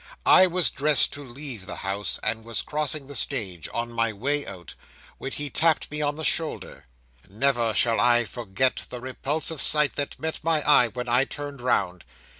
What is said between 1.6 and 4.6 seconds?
the house, and was crossing the stage on my way